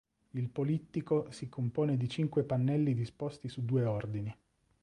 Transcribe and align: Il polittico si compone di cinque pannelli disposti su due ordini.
Il 0.31 0.49
polittico 0.49 1.29
si 1.29 1.47
compone 1.47 1.95
di 1.95 2.09
cinque 2.09 2.41
pannelli 2.41 2.95
disposti 2.95 3.49
su 3.49 3.63
due 3.65 3.85
ordini. 3.85 4.35